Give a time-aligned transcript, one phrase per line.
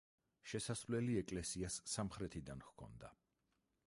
[0.51, 3.13] შესასვლელი ეკლესიას სამხრეთიდან ჰქონდა.